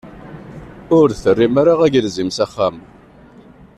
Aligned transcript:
Ur 0.97 1.07
d-terrim 1.11 1.55
ara 1.61 1.73
agelzim 1.85 2.29
s 2.31 2.37
axxam. 2.45 2.75